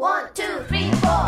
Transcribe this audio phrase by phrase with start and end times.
[0.00, 1.26] One two three four，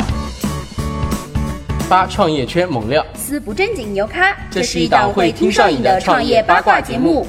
[1.87, 7.27] 八创业圈猛料，撕不正经牛咖，这是一档会听上瘾的创业八卦节目。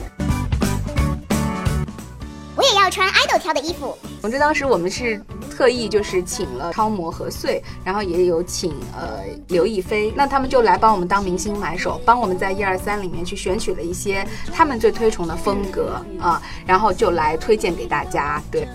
[2.57, 3.95] 我也要穿爱豆挑的衣服。
[4.23, 18.43] 总之，当时我们是特意就是请了超模何穗，然后也有请呃刘亦菲，那他们就来帮我们当明星买手，帮我们在一二三里面去选取了一些他们最推崇的风格啊，然后就来推荐给大家。
[18.51, 18.67] 对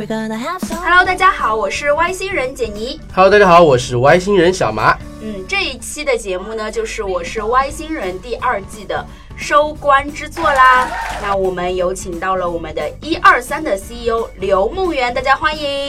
[0.00, 2.98] Hello，大家好，我是外星人简妮。
[3.14, 4.96] Hello，大家好，我是外星人小麻。
[5.20, 9.04] 嗯，这一期的节目呢，就是我是外星人第二季的
[9.36, 10.88] 收官之作啦。
[11.20, 15.86] 那我们有请到了我们的一二三的 CEO 刘梦圆，大家欢迎。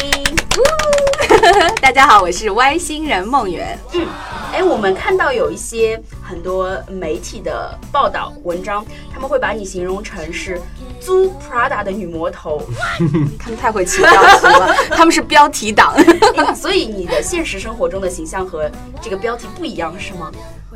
[1.81, 3.79] 大家好，我是外星人梦圆。
[3.93, 4.05] 嗯
[4.51, 10.61] 哎，我们看到有一些很多媒体的报道文章，他们会把你形容成是
[11.01, 12.61] 租 Prada 的女魔头，
[13.39, 15.93] 他们太会起标题了， 他们是标题党。
[16.37, 18.69] 哎 所以你的现实生活中的形象和
[19.01, 20.31] 这个标题不一样是吗？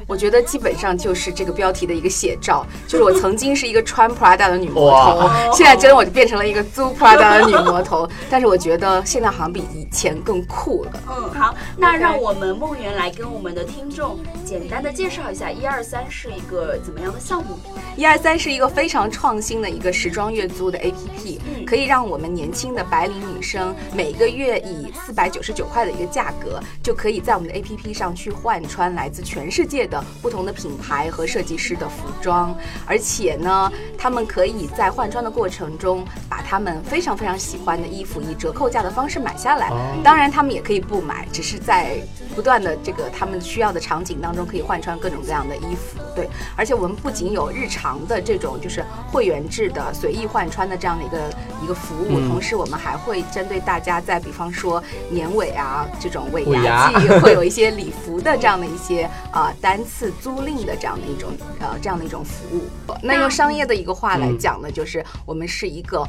[0.08, 8.08] 我觉得基本上就是这个标题的一个写照， 就是我曾经是一个穿 Prada 的女魔头哇， 现在真的我就变成了一个租 Prada 的女魔头。
[8.30, 10.92] 但是我觉得现在好像比以前更酷了。
[11.10, 17.58] 嗯，好，那让我们梦圆来跟我们的听众简单的介绍一下一二三是一个怎么样的项目？
[17.96, 39.70] 一二三是一个非常创新的一个时装月租的 APP，嗯可以让我们年轻的白领女生每个月以四百九十九块的一个价格，就可以在我们的 APP 上去换穿来自全世界的不同的品牌和设计师的服装，而且呢，他们可以在换穿的过程中把他们非常非常喜欢的衣服以折扣价的方式买下来。
[39.70, 41.98] 哦当然，他们也可以不买，只是在
[42.36, 46.00] 不断的这个他们需要的场景当中可以换穿各种各样的衣服。
[46.16, 51.18] 对，而且我们不仅有日常的这种就是会员制的随意换穿的这样的一个
[51.64, 61.32] 一个服务，嗯同时我们还会针对大家在比方说年尾啊这种尾尾牙牙季 会有一些礼服的这样的一些啊、呃单次租赁的这样的一种
[61.62, 62.64] 呃这样的一种服务。
[63.02, 66.06] 那用商业的一个话来嗯讲呢，就是我们是一个。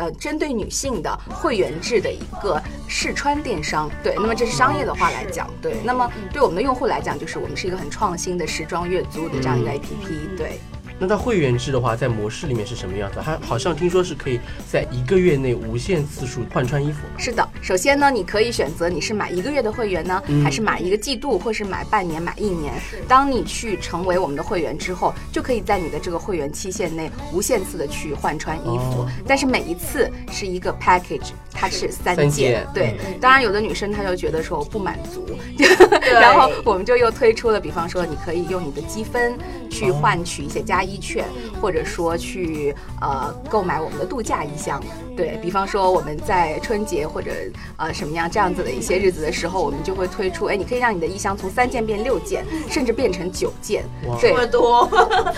[0.00, 10.60] 呃，针对女性的会员制的一个试穿电商，对，那么这是商业的话来讲，对，那么对我们的用户来讲，就是我们是一个很创新的时装月租的这样一个 APP，对。
[10.98, 13.18] 那它会员制的话，在模式里面是什么样子？
[13.24, 17.00] 它好像听说是可以在一个月内无限次数换穿衣服。
[17.16, 22.74] 是的，首先呢，你可以选择你是买一个月的会员呢，嗯还是买一个季度，或是买半年、买一年。
[23.06, 32.66] 当你去成为我们的会员之后，就可以在你的这个会员期限内无限次的去换穿衣服，哦但是每一次是一个 package，它是三三件。
[32.72, 35.26] 对，嗯当然有的女生她就觉得说我不满足，
[36.00, 39.36] 然后我们就又推出了，比方说你可以用你的积分
[39.70, 41.24] 去换取一些加一券，
[41.60, 44.82] 或者说去呃购买我们的度假衣箱。
[45.18, 47.32] 对比方说我们在春节或者
[47.76, 53.82] 呃什么样这样子的一些日子的时候，我们就会推出，哎，你可以让你的衣箱从三件变六件，甚至变成九件。
[54.06, 54.88] 哇这么多，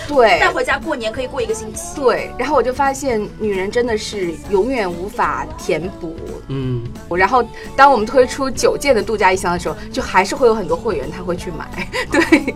[0.07, 1.95] 对， 带回家过年可以过一个星期。
[1.95, 6.15] 对，然后我就发现女人真的是永远无法填补。
[6.49, 6.83] 嗯，
[7.17, 7.43] 然后
[7.75, 11.87] 当我们推出九件的度假衣箱的时候，就还是会有很多会员他会去买。
[12.11, 12.55] 对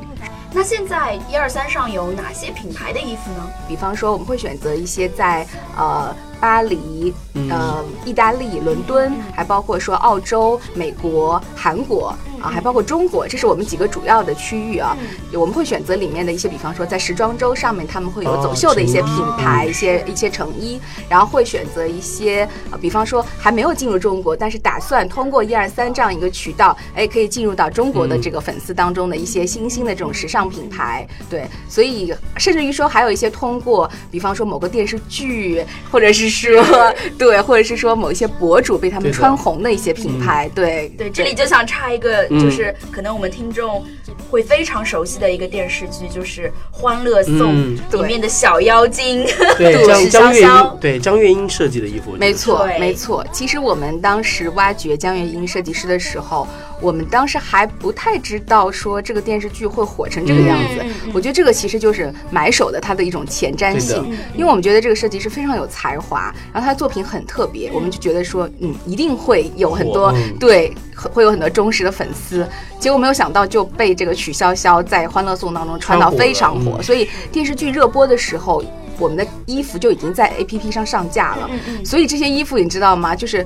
[0.54, 3.46] 那现在一二三上有哪些品牌的衣服呢？
[3.68, 7.50] 比方说，我们会选择一些在呃巴黎、嗯。
[7.50, 14.96] 呃意大利、伦敦，还包括说澳洲、美国、韩国啊，还包括中国，这是我们几个主要的区域啊。
[15.34, 20.80] 我们会选择里面的一些，比方说在时装周上面，他们会有哦走秀的一些品牌、一些一些成衣，
[21.10, 28.22] 然后会选择一些呃，比方说还没有进入中国，但是打算通过一二三这样一个渠道，哎，可以进入到中国的嗯。
[28.22, 31.08] 这个粉丝当中的一些新兴的这种时尚品牌。
[31.28, 36.64] 对，所以甚至于说还有一些通过，比方说某个电视剧，或者是说
[37.18, 40.50] 对，或者是说某一些博主被他们穿红的一些品牌。
[40.54, 43.84] 对对，这里就想插一个，嗯就是可能我们听众
[44.30, 49.26] 会非常熟悉的一个电视剧，就是《欢乐颂嗯》里面的小妖精。
[49.58, 53.26] 对，杜 江江月氏潇潇英，对江月英设计的衣服，没错，对没错。
[53.32, 56.48] 其实我们当时挖掘江月英设计师的时候，
[56.82, 60.86] 我们当时还不太知道说这个电视剧会火成这个样子。
[61.14, 72.48] 我觉得这个其实就是买手的他的一种前瞻性，因为我们觉得这个设计师非常有才华，然后他的作品很特别，我们就觉得说，嗯，一定会有很多嗯对，会有很多忠实的粉丝。
[72.80, 78.64] 结果没有想到就被这个曲筱绡在《欢乐颂》当中穿到非常火，嗯所以电视剧热播的时候。
[78.98, 81.50] 我们的衣服就已经在 A P P 上上架了，
[81.84, 83.14] 所以这些衣服你知道吗？
[83.14, 83.46] 就是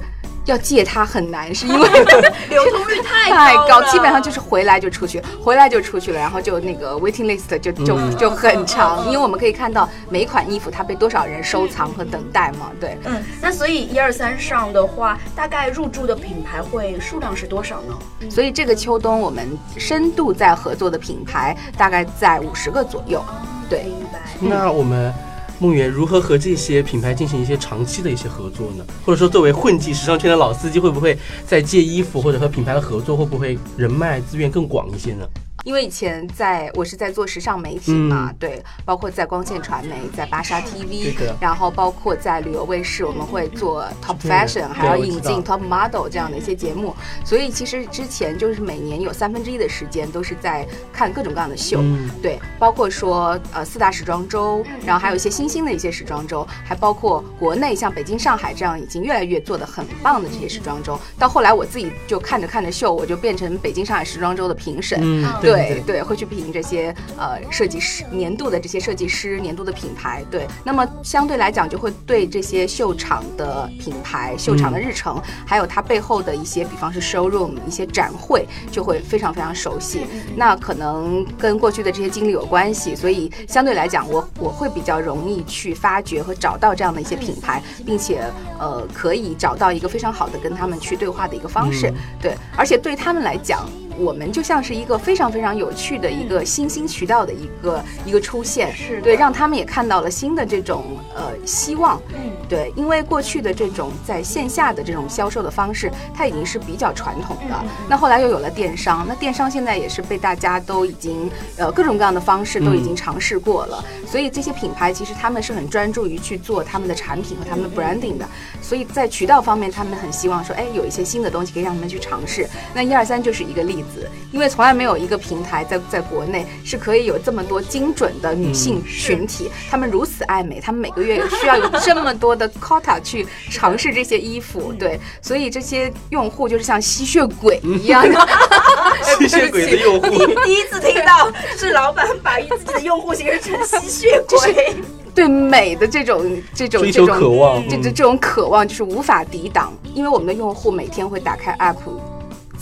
[0.49, 1.87] 要借它很难，是因为
[2.49, 12.97] 流通率太太高，基本上就是回来就出去，回来就出去了，然后就那个 waiting list 就就嗯就很长，因为我们可以看到每款衣服它被多少人收藏和等待嘛，对。
[13.05, 18.29] 嗯，那所以一二三上的话，大概入驻的品牌会数量是多少呢？
[18.29, 19.47] 所以这个秋冬我们
[19.77, 23.23] 深度在合作的品牌大概在五十个左右，
[23.69, 23.83] 对。
[23.83, 24.19] 明白。
[24.39, 25.13] 那我们
[25.59, 28.85] 梦圆如何和这些品牌进行一些长期的一些合作呢？
[29.05, 35.27] 或者说，作为混迹时尚圈的老司机，会不会在借衣服或者和品牌的合作，会不会人脉资源更广一些呢？
[35.63, 46.95] 因为以前在我是在做时尚媒体嘛，对，包括在光线传媒，在芭莎 TV，然后包括在旅游卫视，我们会做 Top Fashion，还要引进 Top Model 这样的一些节目，
[47.25, 52.09] 所以其实之前就是每年有三分之一的时间都是在看各种各样的秀，嗯。
[52.21, 60.99] 对，包括说呃四大时装周，然后还有一些新兴的一些时装周，还包括国内像北京、上海这样已经越来越做的很棒的这些时装周。
[61.17, 64.99] 到后来我自己就看着看着秀，我就变成北京、上海时装周的评审。
[65.01, 70.47] 嗯，对对对，会去评这些呃设计师年度的这些设计师年度的品牌，对。
[70.63, 80.05] 那么相对来讲，就会对这些秀场的品牌、秀场的日程，还有它背后的一些，比方是 showroom 一些展会，就会非常非常熟悉。
[80.35, 88.23] 那可能跟过去的这些经历有关系，所以相对来讲，我我会比较容易去发掘和找到这样的一些品牌，并且
[88.59, 91.87] 呃可以找到一个非常好的跟他们去对话的一个方式。
[91.89, 93.69] 嗯对，而且对他们来讲。
[93.99, 107.55] 我们就像是一个非常非常有趣的一个新兴渠道的一个一个出现，是对，让他们也看到了新的这种呃希望，嗯，对，因为过去的这种在线下的这种销售的方式，它已经是比较传统的。
[107.89, 113.83] 那后来又有了电商，那电商现在也是被大家都已经呃各种各样的方式都已经尝试过了。
[114.07, 118.27] 所以这些品牌其实他们是很专注于去做他们的产品和他们的 branding 的。
[118.61, 122.47] 所以在渠道方面，他们很希望说，哎，有一些新的东西可以让他们去尝试。
[122.73, 123.88] 那一二三就是一个例子，
[124.31, 138.27] 因为从来没有一个平台在在国内是可以有这么多精准的女性群体，她们如此爱美，她们每个月有需要有这么多的 quota 去尝试这些衣服，对，所以这些用户就是像吸血鬼一样的，
[139.17, 140.09] 吸血鬼的用户，
[140.45, 144.75] 第一次听到是老板把自己的用户形容成吸血鬼。
[145.15, 151.75] 对美的这种这种这种渴望嗯这这这种渴望就是无法抵挡，因为我们的用户每天会打开 app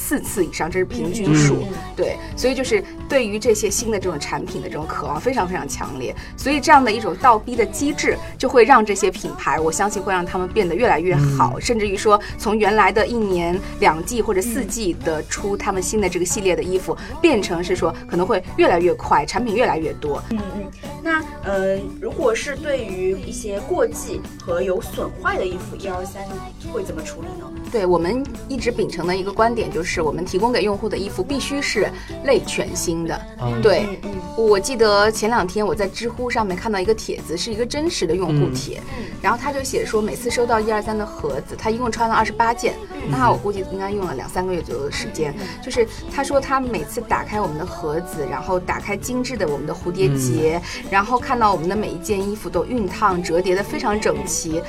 [0.08, 1.56] 四次以上，这是平均数。
[1.56, 1.68] 嗯
[1.98, 20.22] 对，所以就是对于这些新的这种产品的这种渴望非常非常强烈，所以这样的一种倒逼的机制，就会让这些品牌，我相信会让他们变得越来越好，嗯甚至于说从原来的一年两季或者四季的出他们新的这个系列的衣服，变成是说可能会越来越快，产品越来越多。
[20.32, 20.72] 嗯嗯，
[21.04, 26.24] 那呃，如果是对于一些过季和有损坏的衣服，一二三
[26.72, 27.50] 会怎么处理呢？
[27.72, 31.90] 对我们一直秉承的一个观点就是，我们提供给用户的衣服必须是
[32.24, 33.22] 类全新的。
[33.42, 33.62] 嗯。
[33.62, 34.00] 对，
[34.38, 39.06] 我记得前两天我在知乎上面看到一个帖子，是一个真实的用户帖，嗯。
[39.22, 42.76] 然后他就写说，每次收到一二三的盒子，他一共穿了二十八件，
[43.10, 45.34] 那我估计应该用了两三个月左右的时间。
[45.62, 54.62] 就是他说他每次打开我们的盒子，然后打开精致的我们的蝴蝶结，然后看到我们的每一件衣服都熨烫折叠的非常整齐。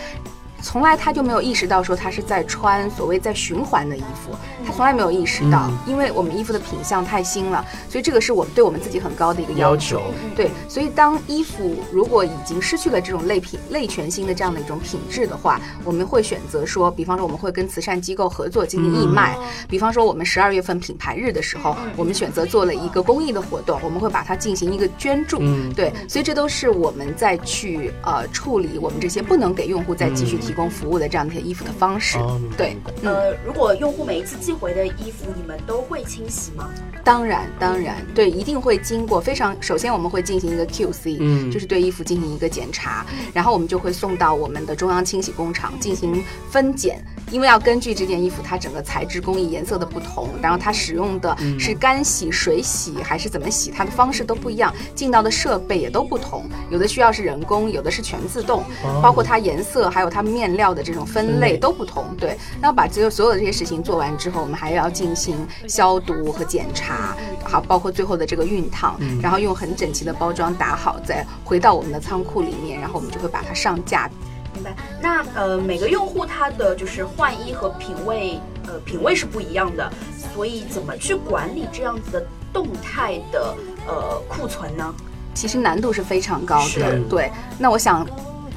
[0.68, 4.36] 从来他就没有意识到说他是在穿所谓在循环的衣服，
[4.66, 9.96] 他从来没有意识到，因为我们衣服的品相太新了，所以这个是我们对我们自己很高的一个要求。
[9.96, 10.14] 要求。
[10.36, 19.38] 对，所以当衣服如果已经失去了这种类品类全新的这样的一种品质的话，我们会选择说，比方说我们会跟慈善机构合作进行义卖，
[19.70, 25.38] 比方说我们十二月份品牌日的时候，我们选择做了一个公益的活动，我们会把它进行一个捐助。
[25.40, 25.72] 嗯。
[25.72, 32.18] 对，所以这都是我们在去呃处理我们这些不能给用户再继续提供服务的这样的一些衣服的方式。
[32.56, 32.76] 对。
[33.04, 36.68] 呃，如果用户每一次寄回的衣服，你们都会清洗吗？
[37.04, 39.56] 当然，当然，对，一定会经过非常。
[39.62, 62.04] 首先，我们会进行一个 QC，嗯就是对衣服进行一个检查，然后我们就会送到我们的中央清洗工厂进行分拣，因为要根据这件衣服它整个材质、工艺、颜色的不同，然后它使用的是干洗、水洗还是怎么洗，它的方式都不一样，进到的设备也都不同，有的需要是人工，有的是全自动，哦包括它颜色还有它面料的这种分分类类都不同。
[62.16, 74.08] 对，那把只有所有的这些事情做完之后，我们还要进行消毒和检查，好，包括最后的这个熨烫，然后用很整齐的包装打好，再回到我们的仓库里面，然后我们就会把它上架。
[74.54, 74.74] 明白。
[75.00, 79.92] 那呃，每个用户他的就是换衣和品味，呃，品味是不一样的，
[80.34, 83.54] 所以怎么去管理这样子的动态的
[83.86, 84.94] 呃库存呢？
[85.34, 86.98] 其实难度是非常高的。
[87.08, 88.06] 对，那我想。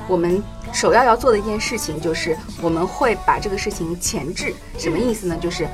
[0.08, 0.44] 我们
[0.74, 4.54] 首要要做的一件事情就是我们会把这个事情前置。
[4.78, 5.38] 什么意思呢？
[5.40, 5.66] 就是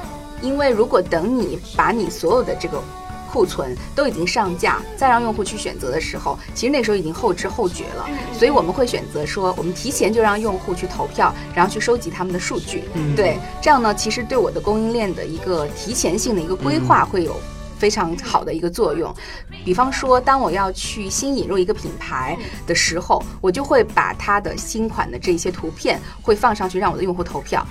[0.41, 2.79] 因为如果等你把你所有的这个
[3.27, 8.07] 库存都已经上架，再让用户去选择的时候，其实那时候已经后知后觉了。
[8.33, 12.85] 所以我们会选择说，我们提前就让用户去投票，然后去收集他们的数据。
[13.15, 17.35] 对，这样呢，其实对我的供应链的一个提前性的一个规划会有
[17.77, 19.13] 非常好的一个作用。
[19.63, 27.65] 比方说，当我要去新引入一个品牌的时候，我就会把它的新款的这些图片会放上去，让我的用户投票。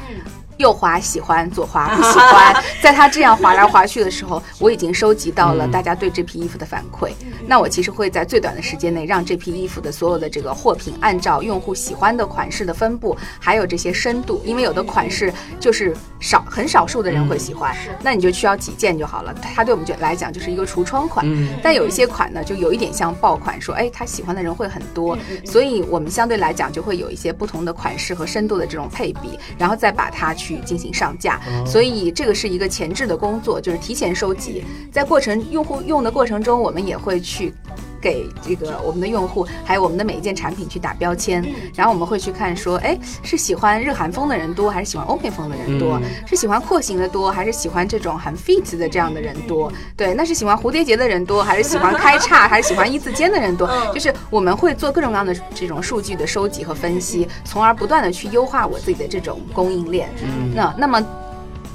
[0.59, 2.55] 右滑喜欢，左滑不喜欢。
[2.83, 7.11] 在他这样滑来滑去的时候，我已经收集到了大家对这批衣服的反馈。
[7.47, 19.35] 那我其实会在最短的时间内，让这批衣服的所有的这个货品，按照用户喜欢的款式的分布，还有这些深度，因为有的款式就是少很少数的人会喜欢，那你就需要几件就好了。
[19.55, 21.27] 它对我们就来讲就是一个橱窗款。
[21.63, 30.46] 但有一些款呢，就有一点像爆款，说哎，他喜欢的人会很多，所以我们相对来讲就会有一些不同的款式和深度的这种配比，然后再把它去。
[30.47, 34.62] 去进行上架，所以这个是一个前置的工作，就是提前收集，
[34.93, 37.53] 在过程用户用的过程中，我们也会去
[38.00, 46.00] 给这个我们的用户，还有我们的每一件产品去打标签，然后我们会去看说，哎，是喜欢日韩风的人多，还是喜欢欧美风的人多？
[46.26, 49.73] 是喜欢廓形的多，还是喜欢这种很 fit 的这样的人多？
[49.97, 53.69] 对，那是喜欢蝴蝶结的人多，还是喜欢开叉，还是喜欢一字肩的人多？
[53.93, 60.09] 就是我们会做各种各样的这种数据的收集和分析，从而不断的去优化我自己的这种供应链。
[60.55, 61.05] 那那么，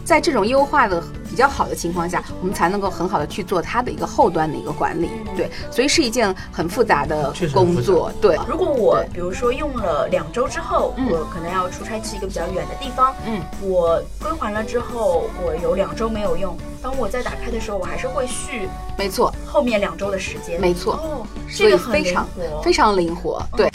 [0.04, 8.38] 在这种优化的比较好的情况下，我们才能够很好的去做它的一个后端的一个管理，对，所以是一件很复杂的工作，对。
[8.46, 22.28] 如果我比如说用了两周之后，我可能要出差去一个比较远的地方，嗯，我归还了之后，我有两周没有用，当我再打开的时候，我还是会续，没错，后面两周的时间，没错，哦，这个非常
[22.62, 23.72] 非常灵活，对。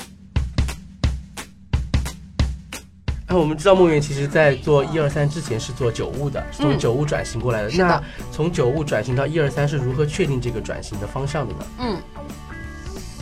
[3.28, 7.70] 那我们知道梦圆其实在做一二三之前是做酒物的，是从酒物转型过来的。
[7.70, 11.66] 那从酒物转型到一二三是如何确定这个转型的方向的呢？
[11.80, 11.98] 嗯，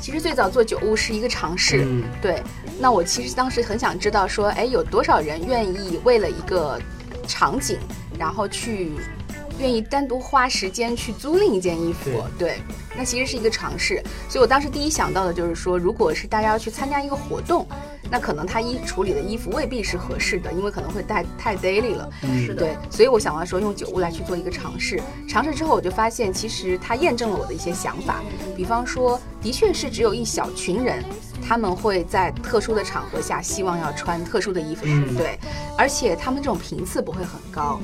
[0.02, 2.42] 其实最早做酒物是一个尝试，嗯对。
[2.78, 6.78] 那我其实当时很想知道说，哎，有多少人愿意为了一个
[7.26, 7.78] 场景，
[8.18, 8.92] 然后去
[9.58, 12.22] 愿意单独花时间去租赁一件衣服？
[12.38, 12.58] 对。
[12.96, 17.66] 那其实是一个尝试，所以我当时第一想到的就是说，如果是大家要去参加一个活动。
[18.10, 22.08] 那可能他衣处理的衣服未必是合适的，因为可能会太太 daily 了。
[22.46, 25.02] 是的，对，所以我想要说用酒物来去做一个尝试。
[25.26, 28.22] 尝试之后，我就发现其实它验证了我的一些想法。
[28.54, 31.02] 比方说，的确是只有一小群人，
[31.42, 34.84] 他们会在特殊的场合下希望要穿特殊的衣服，
[35.16, 35.38] 对，
[35.76, 37.80] 而且他们这种频次不会很高。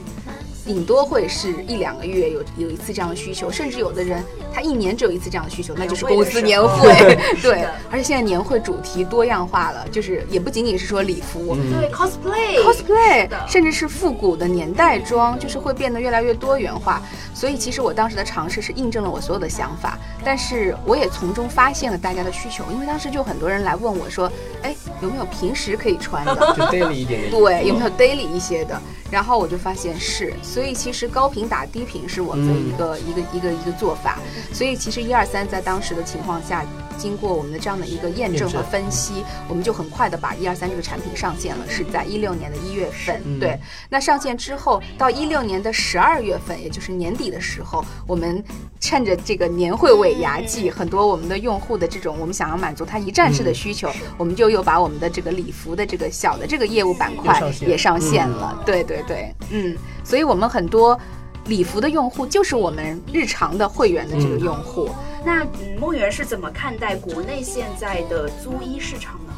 [0.64, 6.90] 顶多会是一两个月有有一次这样的需求，甚至有的人他一年只有一次这样的需求，那就是公司年会。
[7.43, 17.02] 对，而且现在年会主题多样化了，就是也不仅仅是说礼服，对 cosplay，cosplay，甚至是复古的年代装，就是会变得越来越多元化。
[17.35, 24.31] 所以其实我当时的尝试是印证了我所有的想法，但是我也从中发现了大家的需求，因为当时就很多人来问我说，
[24.62, 28.81] 哎，有没有平时可以穿的，就 daily 一点点，对，有没有 daily 一些的？
[29.11, 34.19] 然后我就发现是，所以其实高频打低频是我们的一个一个一个一个做法。
[34.52, 36.64] 所以其实一二三在当时的情况下，
[36.99, 43.23] 经过我们的这样的一个验证和分析，我们就很快的把一二三这个产品上线了，是在一六年的一月份。
[43.38, 48.42] 对，那上线之后到一六年的十二月份，也就是年底的时候，我们
[48.80, 53.88] 趁着这个年会尾牙季，很多我们的用户的这种我们想要满足他一站式的需求，
[54.19, 58.62] 我们就又把我们的这个礼服的这个小的这个业务板块也上线了。
[58.66, 59.04] 对对。
[59.11, 60.99] 对，嗯，所以我们很多
[61.47, 64.90] 礼服的用户就是我们日常的会员的这个用户。
[65.25, 65.47] 那
[65.78, 69.32] 梦圆是怎么看待国内现在的租衣市场呢？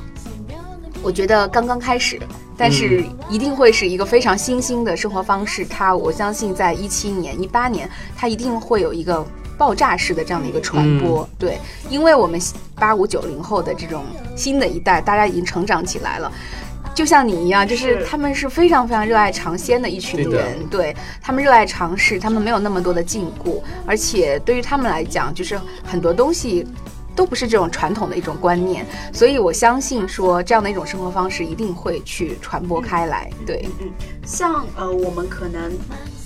[1.03, 2.21] 我觉得刚刚开始，
[2.57, 5.65] 但是一定会是一个非常新兴的生活方式。
[5.65, 9.27] 它，我相信在一七年、一八年，它一定会有一个
[9.59, 11.29] 爆炸式的这样的一个传播。
[11.37, 11.59] 对，
[11.91, 12.41] 因为我们
[12.77, 14.05] 八五九零后的这种
[14.37, 16.31] 新的一代，大家已经成长起来了。
[16.95, 26.67] 就像你一样，就是他们是非常非常热爱尝鲜的一群人，对他们热爱尝试，他们没有那么多的禁锢，而且对于他们来讲，就是很多东西
[27.17, 33.31] 都不是这种传统的一种观念，所以我相信说这样的一种生活方式一定会去传播开来。
[33.47, 33.91] 对，嗯，
[34.27, 35.73] 像呃，我们可能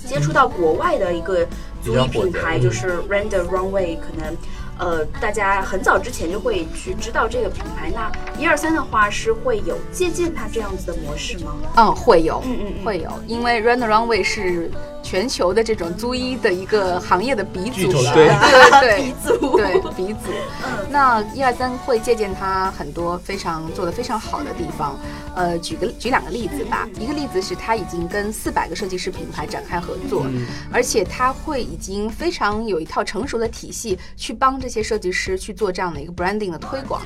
[0.05, 1.47] 接触到国外的一个
[1.81, 4.35] 足衣品牌，就是 Render Runway，可能。
[4.79, 7.91] 呃，大家很早之前就会去知道这个品牌。
[7.93, 11.55] 那一二三的话是会有借鉴它这样子的模式吗？
[11.75, 14.69] 嗯，会有，嗯嗯嗯会有，因为 Run the Runway 是
[15.01, 20.31] 全球的这种租衣的一个行业的鼻祖了，对对对 鼻祖对鼻祖。
[20.65, 24.97] 嗯那一二三会借鉴它很多非常做的非常好的地方。
[25.35, 26.87] 呃，举个举两个例子吧。
[26.99, 30.25] 一个例子是它已经跟四百个设计师品牌展开合作，
[30.71, 37.01] 而且它会已经非常有一套成熟的体系去帮这些设计师去做这样的一个 branding 的推广。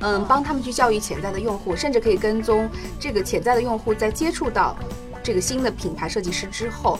[0.00, 2.68] 嗯，帮他们去教育潜在的用户，甚至可以跟踪
[3.00, 4.76] 这个潜在的用户在接触到
[5.22, 6.98] 这个新的品牌设计师之后，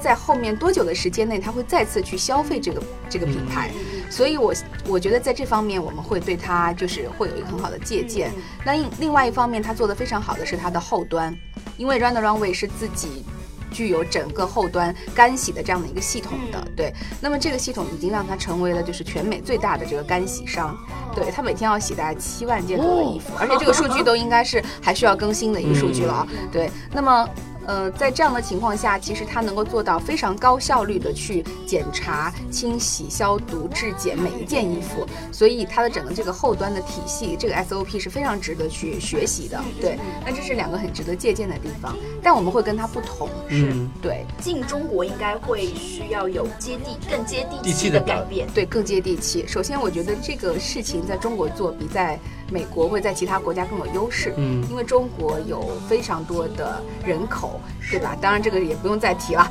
[0.00, 3.70] 在后面多久的时间内，他会再次去消费这个这个品牌。
[4.10, 4.52] 所以我
[4.88, 8.32] 我觉得在这方面我们会对他就是会有一个很好的借鉴。
[8.64, 11.32] 那另另外一方面，他做的非常好的是他的后端，
[11.76, 13.24] 因为 Run the Runway 是自己。
[13.70, 20.76] 具有整个后端干洗的这样的一个系统的，对，那么这个系统已经让它成为了就是全美最大的这个干洗商，
[21.14, 27.28] 对，它每天要洗大概七万件多的衣服，而且这个数据都应该是还需要更新的一个数据了啊，对，那么。
[27.66, 39.62] 呃，在这样的情况下，其实它能够做到非常高效率的去检查、清洗、消毒、质检每一件衣服，所以它的整个这个后端的体系，这个 SOP 是非常值得去学习的。
[39.80, 48.48] 对，那这是两个很值得借鉴的地方，但我们会跟它不同，是嗯对进中国应该会需要有接地、更接地气地气的改变。
[48.54, 49.44] 对更接地气。
[49.46, 52.18] 首先，我觉得这个事情在中国做比在
[52.50, 58.16] 美国会在其他国家更有优势，嗯因为中国有非常多的人口，对吧？
[58.20, 59.50] 当然这个也不用再提了，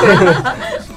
[0.00, 0.34] 对对。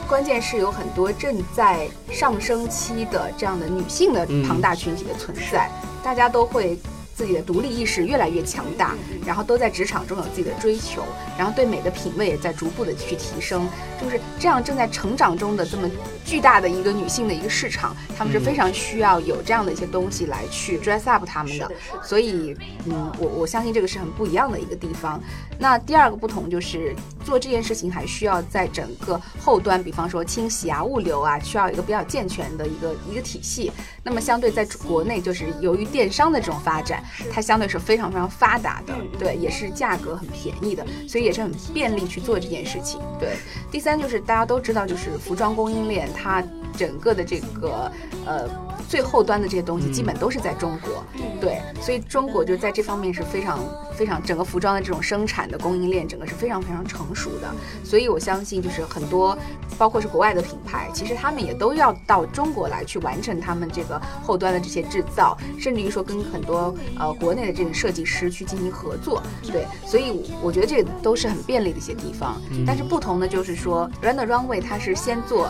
[0.07, 5.69] 关键是有很多正在上升期的这样的女性的庞大群体的存在，
[6.03, 6.79] 大家都会。
[7.15, 11.03] 自己的独立意识越来越强大，然后都在职场中有自己的追求，
[11.37, 13.67] 然后对美的品味也在逐步的去提升，
[14.01, 15.89] 就是这样正在成长中的这么
[16.25, 22.55] 巨大的一个女性的一个市场，她们是非常需要有这样的一些东西来去 dress up 她们的所以
[22.85, 25.21] 嗯，我我相信这个是很不一样的一个地方。
[25.59, 33.71] 那第二个不同就是做这件事情还需要在整个后端，比方说清洗啊、物流啊，需要一个比较健全的一个一个体系。
[34.03, 37.01] 那么相对在国内，就是由于电商的这种发展，
[37.31, 42.99] 它相对是非常非常发达的，对，也是价格很便宜的，所以也是很便利去做这件事情。
[43.19, 43.35] 对，
[43.71, 46.43] 第三就是大家都知道，就是服装供应链它
[46.75, 47.91] 整个的这个
[48.25, 48.47] 呃
[48.87, 51.03] 最后端的这些东西，基本都是在中国。
[51.39, 53.59] 对，所以中国就在这方面是非常
[53.95, 57.53] 非常整个服装的这种生产的供应链，整个是非常非常成熟的。
[57.83, 59.37] 所以我相信，就是很多
[59.77, 69.21] 包括是国外的品牌，其实他们也都要到中国来去完成他们这个后端的这些制造，甚至于说跟很多呃国内的这种设计师去进行合作。
[69.43, 72.41] 对，所以我我觉得这都是很便利的一些地方。
[72.65, 75.49] 但是不同的就是说，Run the Runway 它是先做。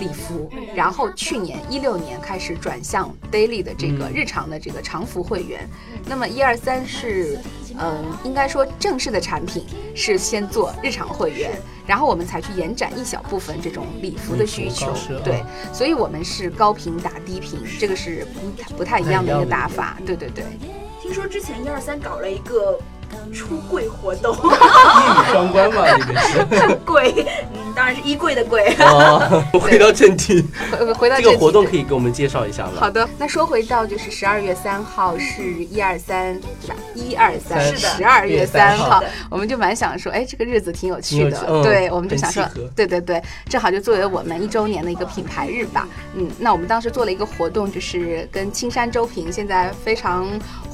[0.00, 5.68] 礼服，然后去年一六年开始转向 daily 的这个日常的这个常服会员，
[6.06, 7.38] 那么一二三是，
[7.78, 11.52] 嗯，应该说正式的产品是先做日常会员，
[11.86, 20.44] 然后我们才去延展一小部分这种礼服的需求对，所以我们是高频打低频，这个是不太不太一样的一个打法，对对对。
[21.00, 22.78] 听说之前一二三搞了一个
[23.32, 26.74] 出柜活动， 一语双关嘛，这个是。
[26.86, 28.76] 柜，嗯，当然是衣柜的柜。
[28.80, 31.64] 哦， 回到正题，回回到这个活动。
[31.64, 32.72] 可以给我们介绍一下吗？
[32.78, 36.76] 好的，那说回到就是十二月三号是一二三对吧？
[36.94, 37.64] 一二三。
[37.64, 37.88] 是的。
[37.96, 38.90] 十二月三号。
[38.90, 41.30] 号，我们就蛮想说，哎，这个日子挺有趣的。
[41.30, 42.44] 趣，嗯对，我们就想说
[42.76, 45.88] 对对对，正好就作为我们一周年的一个品牌日吧。
[46.14, 50.28] 嗯，那我们当时做了一个活动，就是跟青山周平现在非常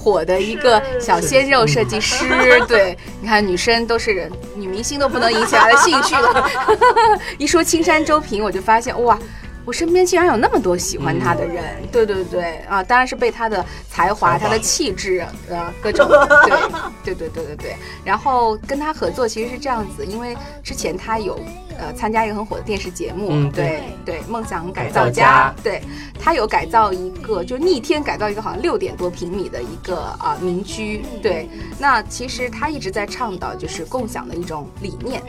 [0.06, 2.24] 火的一个小鲜肉设计师，
[2.68, 6.48] 对，你看女生都是女明星都不能引起他的兴趣了，
[7.38, 9.18] 一说青山周平，我就发现哇。
[9.64, 16.08] 我身边竟然有那么多喜欢他的人，对对对啊，当然是被他的才华、才华他的气质，呃，各种
[17.02, 17.76] 对对对对对对。
[18.04, 21.36] 然后跟他合作其实是这样子，因为之前他有
[21.78, 25.82] 呃参加一个很火的电视节目，嗯对对，梦想改改造造家家，对
[26.18, 31.48] 他有改造一个就逆天改造一个好像六点多平米的一个啊、民居，对。
[31.78, 35.22] 那其实他一直在倡导就是共享的一种理念，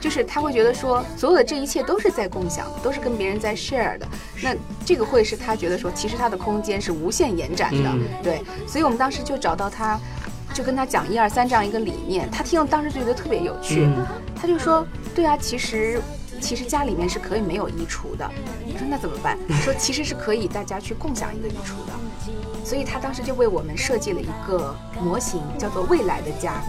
[0.00, 4.06] 就是他会觉得说，所有的这一切都是在共享，都是跟别人在 share 的。
[4.42, 8.42] 那这个会是他觉得说，其实他的空间是无限延展的，嗯对。
[8.66, 9.98] 所以我们当时就找到他，
[10.52, 16.00] 就跟他讲一二三这样一个理念，他听了当时就觉得特别有趣，嗯他就说，对啊，其实。
[16.40, 18.28] 其实家里面是可以没有衣橱的，
[18.66, 19.38] 我说那怎么办？
[19.62, 21.92] 说其实是可以大家去共享一个衣橱的，
[22.64, 26.60] 所以他当时就为我们设计了一个模型，叫做未来的家。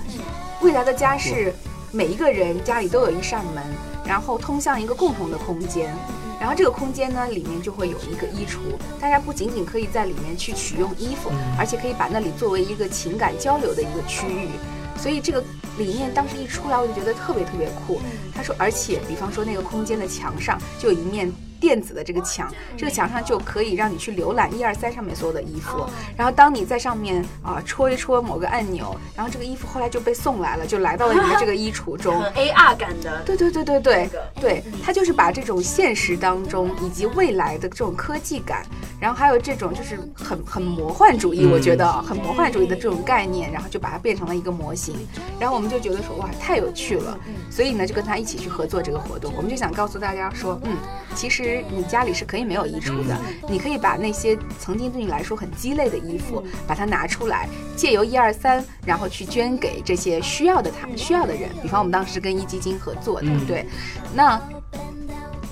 [0.61, 1.51] 未来的家是
[1.91, 3.63] 每一个人家里都有一扇门，
[4.05, 5.91] 然后通向一个共同的空间。
[6.39, 8.59] 然后这个空间呢，里面就会有一个衣橱，
[9.01, 14.49] 大家不仅仅可以在里面去取用衣服，而且可以把那里作为一个情感交流的一个区域。
[14.95, 15.43] 所以这个
[15.79, 17.99] 理念当时一出来，我就觉得特别特别酷。
[18.43, 21.31] 他说，而且比方说那个空间的墙上就有一面。
[21.63, 25.85] 电子的这个墙，这个墙上就可以让你去浏览一二三上面所有的衣服。
[26.13, 32.21] 然后当你在上面啊戳一戳某个按钮，然后这个衣服后来就被送来了，就来到了你的这个衣橱中。
[32.35, 33.23] AR 感的。
[33.25, 34.09] 对对对对对，
[34.41, 38.65] 对，它就是把这种现实当中以及未来的这种科技感，
[38.99, 44.93] 然后还有这种就是很很魔幻主义，我觉得很魔幻主义的这种概念，然后就把它变成了一个模型。
[45.39, 47.17] 然后我们就觉得说哇太有趣了，
[47.49, 49.33] 所以呢就跟他一起去合作这个活动。
[49.35, 50.77] 我们就想告诉大家说，嗯，
[51.15, 51.63] 其实。
[51.73, 53.17] 你家里是可以没有衣橱的，
[53.49, 61.49] 你可以把那些曾经对你来说很鸡肋的衣服，把它拿出来，借由一二三，然后去捐给这些需要的他需要的人。
[61.61, 63.65] 比方我们当时跟壹基金合作对不，对，
[64.13, 64.39] 那。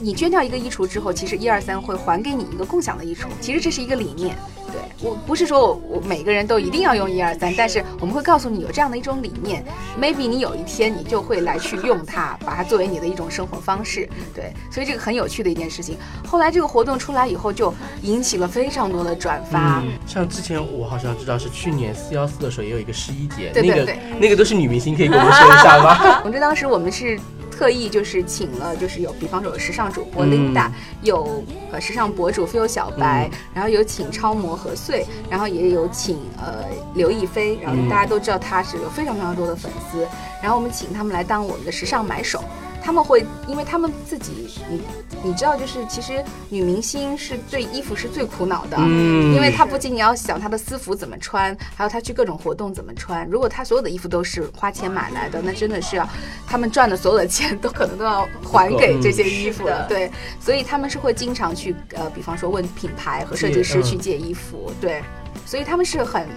[0.02, 3.28] 你捐掉一个衣橱之后，其实一二三会还给你一个共享的衣橱。
[3.40, 4.36] 其实这是一个理念，
[4.72, 9.64] 对我不是说我我每个人都一定要用一二三，但是我们会告诉你有这样的一种理念
[10.00, 14.10] ，maybe 你有一天你就会来去用它，把它作为你的一种生活方式。
[14.34, 15.96] 对，所以这个很有趣的一件事情。
[16.28, 19.84] 后来这个活动出来以后，就引起了非常多的转发。
[20.08, 26.22] 像之前我好像知道是去年四幺四的时候也有一个十一节，那个那个都是女明星，可以给我们说一下吗？
[26.24, 27.20] 总之当时我们是。
[27.52, 40.08] 特意就是请了，就是有，比方说有时尚主播 Linda，有呃时尚博主 Feel 小白，然后有请超模何穗，然后也有请呃刘亦菲，然后大家都知道她是有非常非常多的粉丝，
[40.42, 42.44] 然后我们请他们来当我们的时尚买手。
[42.84, 44.82] 他们会，因为他们自己，你
[45.24, 53.28] 你知道，就是其实女明星是对衣服是最苦恼的，嗯，因为她不仅你要想她的私服怎么穿，还有她去各种活动怎么穿。
[53.28, 56.10] 如果她所有的衣服都是花钱买来的，那真的是要
[56.48, 60.12] 他们赚的所有的钱都可能都要还给这些衣服的，对。
[60.39, 65.04] 所以他们是会经常去，呃，比方说问品牌和设计师去借衣服，对。
[65.46, 66.28] 所以他们是很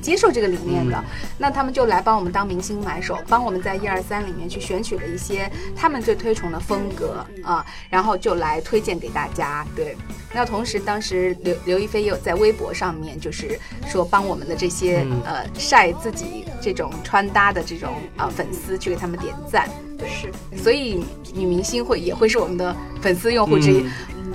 [0.00, 1.02] 接受这个理念的，
[1.38, 9.66] 那他们就来帮我们当明星买手，帮我们在一二三里面去选取了一些他们最推崇的风格啊，然后就来推荐给大家。
[9.74, 9.96] 对，
[10.34, 19.68] 那同时当时刘刘亦菲也有在微博上面，就是说帮我们的这些呃晒自己这种穿搭的这种啊粉丝去给他们点赞。
[19.98, 20.30] 对，是，
[20.62, 21.02] 所以
[21.34, 23.86] 女明星会也会是我们的粉丝用户之一。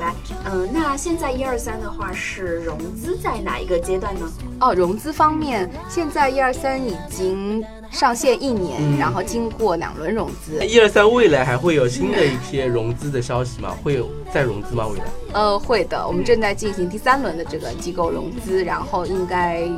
[0.02, 0.14] 来，
[0.52, 4.30] 嗯，那现在一二三的话是融资在哪一个阶段呢？
[4.60, 10.66] 哦，融资方面，现在一二三已经上线一年，然后经过两轮融资。
[10.66, 13.74] 一二三未来还会有新的一些融资的消息吗？
[13.82, 14.88] 会有再融资吗？
[14.88, 15.06] 未来？
[15.34, 19.70] 呃，会的，我们正在进行第三轮的这个机构融资，然后应该。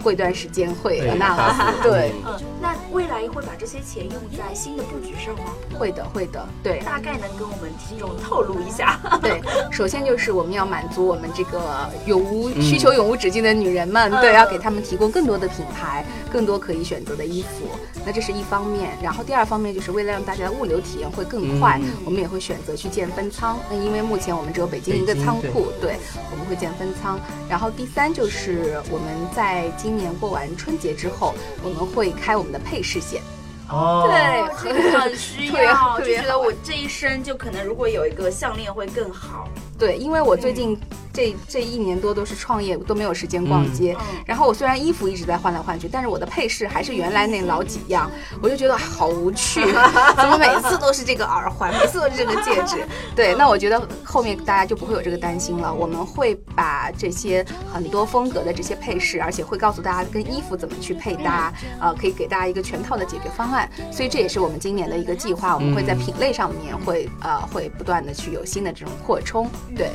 [0.00, 5.52] 过一段时间会那了，对，嗯，那未来会把这些钱用在新的布局上吗？
[5.78, 8.98] 会的，会的，对，大概能跟我们听众透露一下？
[9.22, 17.66] 对，首先就是我们要满足我们这个永无需求、永无止境的女人们，对，要给他们提供更多的品牌，更多可以选择的衣服。
[18.04, 23.58] 那这是一方面，然后第二方面就是为了让大家的物流体验会更快，我们也会选择去建分仓。
[23.70, 25.96] 那因为目前我们只有北京一个仓库，对，
[26.30, 27.18] 我们会建分仓。
[27.48, 33.20] 然后第三就是我们在今今年过完春节之后，我们会开我们的配饰线。
[33.68, 39.48] 哦，对，很 需要，就觉得我这一生就可能如果有一个项链会更好。
[39.80, 40.78] 对，因为我最近。
[41.12, 43.96] 这这一年多都是创业，都没有时间逛街。
[44.24, 48.08] 然后我虽然衣服一直在换来换去，但是我的配饰还是原来那老几样，
[48.40, 49.60] 我就觉得好无趣。
[50.16, 52.76] 怎么每次都是这个耳环，每次都是这个戒指？
[53.16, 55.74] 对，那我觉得后面大家就不会有这个担心了。
[55.74, 63.68] 我们会把这些很多风格的这些配饰，而且会告诉大家跟衣服怎么去配搭，呃，可以给大家一个全套的解决方案。
[63.90, 69.50] 所以这也是我们今年的一个计划，我们会在品类上面会呃会不断的去有新的这种扩充。
[69.76, 69.90] 对。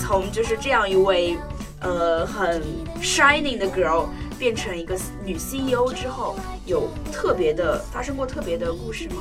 [0.00, 1.36] 从就是这样一位，
[1.80, 2.62] 呃，很
[3.02, 4.06] shining 的 girl
[4.38, 6.36] 变成一个女 CEO 之后，
[6.66, 9.16] 有特别的发生过特别的故事吗？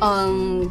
[0.00, 0.66] 嗯，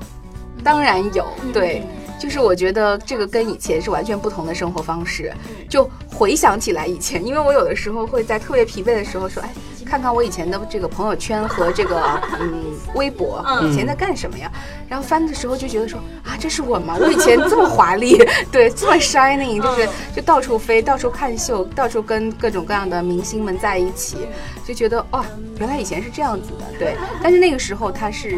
[0.63, 1.83] 当然有，对，
[2.19, 5.31] 就是我觉得这个跟以前是完全不同的生活方式。
[5.69, 9.53] 就回想起来以前，因为我有的时候会在特别疲惫的时候说，哎。
[9.89, 14.51] 看看我以前的这个朋友圈和这个 嗯微博，以前在干什么呀？
[14.87, 16.95] 然后翻的时候就觉得说啊，这是我吗？
[16.99, 18.21] 我以前这么华丽，
[18.51, 24.17] 对，这么 shining，就是就到处飞，到处看秀，到处跟各种各样的明星们在一起，
[24.63, 25.25] 就觉得哇，
[25.59, 26.95] 原来以前是这样子的，对。
[27.23, 28.37] 但是那个时候它是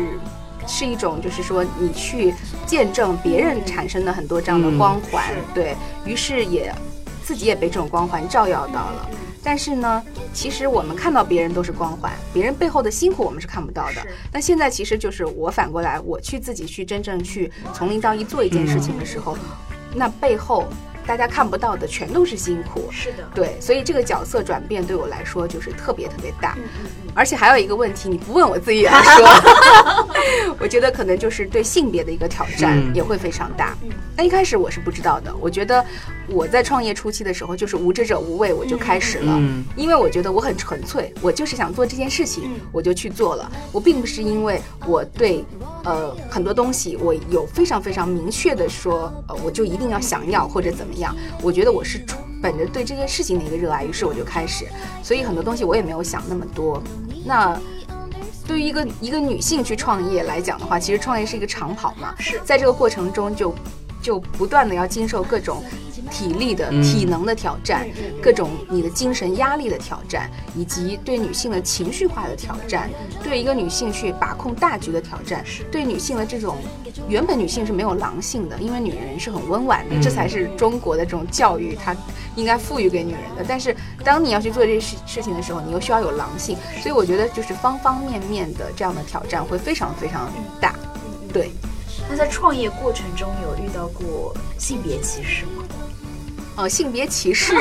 [0.66, 2.34] 是一种，就是说你去
[2.66, 6.74] 见证别人产生的很多这样的光环，对于是也
[7.24, 9.10] 自己也被这种光环照耀到了。
[9.44, 14.06] 但是呢，其实我们看到别人都是光环，别人背后的辛苦我们是看不到的。
[14.32, 19.38] 那现在其实就是我反过来，我去自己去真正去从零到一做一件事情的时候，
[19.96, 20.68] 那背后。
[21.04, 26.56] 大家看不到的全都是辛苦，是的，对，所以这个角色转变对我来说就是特别特别大，
[27.16, 29.28] 而且还有一个问题，你不问我自己来说，
[30.60, 33.76] 我觉得可能就是对性别的一个挑战也会非常大。
[34.16, 35.84] 那一开始我是不知道的，我觉得
[36.30, 39.42] 我在创业初期的时候就是无知者无畏，我就开始了，
[39.76, 45.44] 因为我觉得我很纯粹，我就是想做这件事情，我就去做了，我并不是因为我对
[45.84, 50.92] 呃很多东西我有非常非常明确的说，呃我就一定要想要或者怎么。
[50.92, 51.16] 么样？
[51.42, 52.04] 我觉得我是
[52.42, 54.66] 本着对这件事情的一个热爱，于是我就开始，
[55.02, 56.84] 所以很多东西我也没有想那么多。
[57.26, 57.58] 那
[58.46, 63.56] 对于一个一个女性去创业来讲的话，其实创业是一个长跑嘛，是在这个过程中就
[64.02, 65.64] 就不断的要经受各种。
[66.10, 67.88] 体力的、体能的挑战，
[68.22, 72.90] 各种你的精神压力的挑战，以及对女性的情绪化的挑战，
[73.24, 76.58] 对一个女性去把控大局的挑战，对女性的这种
[77.08, 81.96] 原本女性是没有狼性的，因为女人是很温婉的，这才是中国的这种教育，它
[82.36, 83.46] 应该赋予给女人的。
[83.48, 90.76] 但是当你要去做这些事事情的时候，你又需要有狼性，所以我觉得就是方方面面的这样的挑战会非常非常大。
[91.32, 91.52] 对，
[92.12, 95.64] 那在创业过程中有遇到过性别歧视吗？
[96.58, 97.56] 呃，性别歧视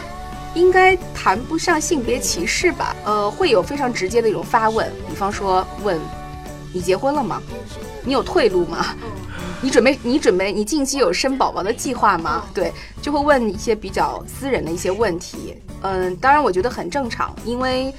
[0.56, 2.96] 应该谈不上性别歧视吧？
[3.04, 6.00] 呃，会有非常直接的一种发问，比方说问
[6.72, 7.42] 你结婚了吗？
[8.02, 8.86] 你有退路吗？
[9.60, 12.46] 你准备你准备你近期有生宝宝的计划吗？
[12.54, 15.54] 对，就会问一些比较私人的一些问题。
[15.82, 17.92] 嗯，当然我觉得很正常，因为。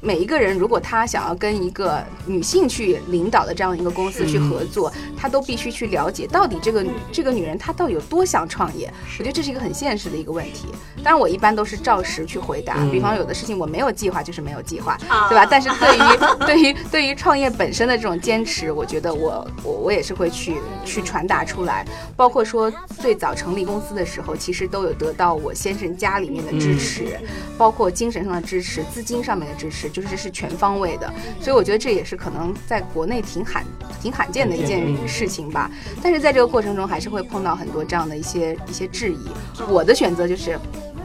[0.00, 8.92] 每一个人，如果他想要跟一个女性去领导的这样一个公司去合作，他都必须去了解到底这个这个女人她到底有多想创业。
[9.18, 10.68] 我觉得这是一个很现实的一个问题。
[11.02, 12.76] 当然，我一般都是照实去回答。
[12.92, 14.96] 比方有的事情我没有计划，就是没有计划，
[15.28, 15.46] 对吧？
[15.48, 21.86] 但是对于对于对于创业本身的这种坚持，我觉得我我我也是会去去传达出来。
[22.16, 27.18] 包括说最早成立公司的时候，其实都有得到我先生家里面的支持，
[27.56, 29.85] 包括精神上的支持、资金上面的支持。
[29.88, 33.64] 就是这是全方位的，所以我觉得这也是可能在国内挺罕、
[34.00, 35.70] 挺罕见的一件事情吧。
[36.02, 39.28] 但是在这个过程中，还是会碰到很多这样的一些一些质疑。
[39.68, 40.58] 我的选择就是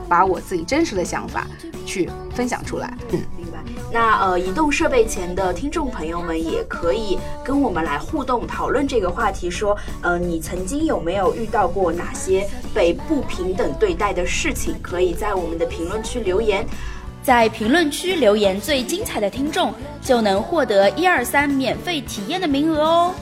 [0.08, 1.48] 把我自己真实的想法
[1.86, 2.94] 去分享出来。
[3.12, 3.60] 嗯，明白。
[3.94, 14.76] 那呃，移动设备前的听众朋友们也可以跟我们来互动讨论这个话题，说呃，你曾经有没有遇到过哪些被不平等对待的事情？
[14.82, 16.66] 可以在我们的评论区留言。
[17.24, 23.14] 在评论区留言最精彩的听众，就能获得一二三免费体验的名额哦。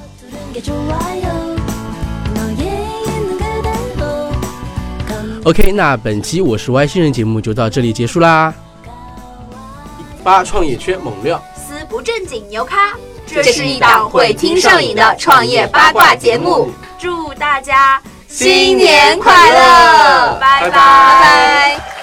[5.45, 8.53] OK，那本期我是外星人节目就到这里结束啦。
[10.23, 12.93] 八创业圈猛料，四不正经牛咖，
[13.25, 16.71] 这是一档会听上瘾的创业八卦节目。
[16.99, 21.98] 祝大家新年快乐，拜拜拜拜。